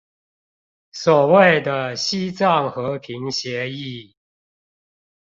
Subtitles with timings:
[0.93, 4.15] 所謂的西藏和平協議